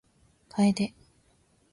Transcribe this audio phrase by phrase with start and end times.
[0.51, 0.81] 楓